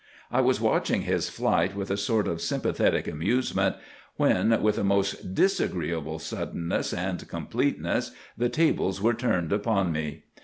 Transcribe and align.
I 0.31 0.41
was 0.41 0.59
watching 0.59 1.03
his 1.03 1.29
flight 1.29 1.75
with 1.75 1.91
a 1.91 1.95
sort 1.95 2.27
of 2.27 2.41
sympathetic 2.41 3.07
amusement 3.07 3.75
when, 4.15 4.59
with 4.59 4.79
a 4.79 4.83
most 4.83 5.35
disagreeable 5.35 6.17
suddenness 6.17 6.91
and 6.91 7.27
completeness, 7.27 8.09
the 8.35 8.49
tables 8.49 8.99
were 8.99 9.13
turned 9.13 9.53
upon 9.53 9.91
me. 9.91 10.23